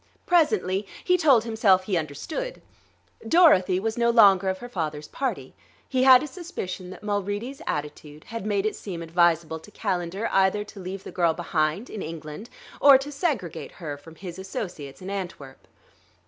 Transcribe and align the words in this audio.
Presently 0.25 0.87
he 1.03 1.15
told 1.15 1.43
himself 1.43 1.83
he 1.83 1.95
understood. 1.95 2.59
Dorothy 3.27 3.79
was 3.79 3.99
no 3.99 4.09
longer 4.09 4.49
of 4.49 4.57
her 4.57 4.67
father's 4.67 5.07
party; 5.07 5.53
he 5.87 6.01
had 6.01 6.23
a 6.23 6.27
suspicion 6.27 6.89
that 6.89 7.03
Mulready's 7.03 7.61
attitude 7.67 8.23
had 8.23 8.43
made 8.43 8.65
it 8.65 8.75
seem 8.75 9.03
advisable 9.03 9.59
to 9.59 9.69
Calendar 9.69 10.27
either 10.31 10.63
to 10.63 10.79
leave 10.79 11.03
the 11.03 11.11
girl 11.11 11.35
behind, 11.35 11.87
in 11.87 12.01
England, 12.01 12.49
or 12.79 12.97
to 12.97 13.11
segregate 13.11 13.73
her 13.73 13.95
from 13.95 14.15
his 14.15 14.39
associates 14.39 15.03
in 15.03 15.11
Antwerp. 15.11 15.67